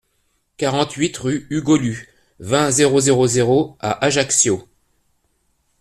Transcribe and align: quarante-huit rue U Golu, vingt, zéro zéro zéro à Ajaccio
quarante-huit 0.57 1.15
rue 1.17 1.45
U 1.51 1.61
Golu, 1.61 2.07
vingt, 2.39 2.71
zéro 2.71 2.99
zéro 2.99 3.27
zéro 3.27 3.77
à 3.79 4.03
Ajaccio 4.03 4.67